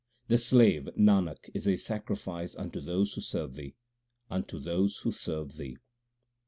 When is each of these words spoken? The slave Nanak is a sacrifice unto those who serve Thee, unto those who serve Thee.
The 0.29 0.39
slave 0.39 0.89
Nanak 0.97 1.51
is 1.53 1.67
a 1.67 1.77
sacrifice 1.77 2.55
unto 2.55 2.81
those 2.81 3.13
who 3.13 3.21
serve 3.21 3.53
Thee, 3.53 3.75
unto 4.31 4.57
those 4.57 4.97
who 5.01 5.11
serve 5.11 5.57
Thee. 5.57 5.77